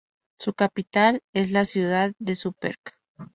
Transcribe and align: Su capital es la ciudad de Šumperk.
Su 0.39 0.55
capital 0.55 1.21
es 1.31 1.51
la 1.51 1.63
ciudad 1.63 2.11
de 2.17 2.33
Šumperk. 2.35 2.97